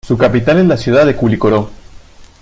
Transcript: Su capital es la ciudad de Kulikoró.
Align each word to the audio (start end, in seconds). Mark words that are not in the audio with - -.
Su 0.03 0.17
capital 0.17 0.57
es 0.57 0.65
la 0.65 0.77
ciudad 0.77 1.05
de 1.05 1.15
Kulikoró. 1.15 1.69